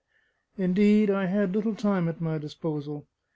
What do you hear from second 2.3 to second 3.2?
disposal.